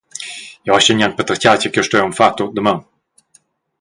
[0.69, 2.81] Jeu astgel gnanc patertgar tgei che jeu stoi aunc far tut damaun.